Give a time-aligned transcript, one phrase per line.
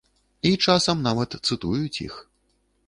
[0.49, 2.15] І часам нават цытуюць іх.